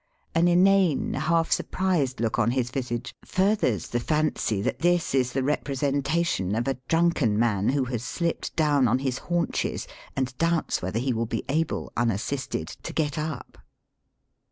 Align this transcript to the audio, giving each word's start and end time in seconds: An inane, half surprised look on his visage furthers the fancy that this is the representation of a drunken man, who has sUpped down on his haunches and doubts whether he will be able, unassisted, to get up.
An 0.33 0.47
inane, 0.47 1.13
half 1.13 1.51
surprised 1.51 2.19
look 2.19 2.39
on 2.39 2.49
his 2.49 2.71
visage 2.71 3.13
furthers 3.23 3.89
the 3.89 3.99
fancy 3.99 4.59
that 4.59 4.79
this 4.79 5.13
is 5.13 5.31
the 5.33 5.43
representation 5.43 6.55
of 6.55 6.67
a 6.67 6.79
drunken 6.87 7.37
man, 7.37 7.69
who 7.69 7.85
has 7.85 8.01
sUpped 8.01 8.55
down 8.55 8.87
on 8.87 8.97
his 8.97 9.19
haunches 9.19 9.87
and 10.15 10.35
doubts 10.39 10.81
whether 10.81 10.97
he 10.97 11.13
will 11.13 11.27
be 11.27 11.43
able, 11.49 11.93
unassisted, 11.95 12.67
to 12.81 12.93
get 12.93 13.19
up. 13.19 13.59